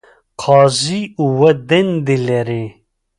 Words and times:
قاضی 0.43 1.01
اووه 1.19 1.51
دندې 1.69 2.17
لري. 2.27 2.65